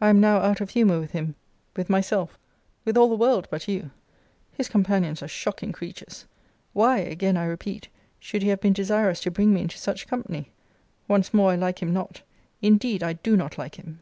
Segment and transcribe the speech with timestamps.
[0.00, 1.34] I am now out of humour with him,
[1.76, 2.38] with myself,
[2.86, 3.90] with all the world, but you.
[4.54, 6.24] His companions are shocking creatures.
[6.72, 10.48] Why, again I repeat, should he have been desirous to bring me into such company?
[11.06, 12.22] Once more I like him not.
[12.62, 13.98] Indeed I do not like him!